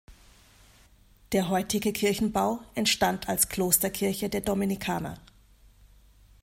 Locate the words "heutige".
1.49-1.93